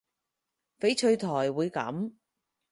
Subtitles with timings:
[0.79, 2.13] 翡翠台會噉